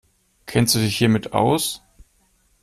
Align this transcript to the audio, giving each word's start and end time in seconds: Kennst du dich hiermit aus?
Kennst 0.47 0.73
du 0.73 0.79
dich 0.79 0.97
hiermit 0.97 1.33
aus? 1.33 1.83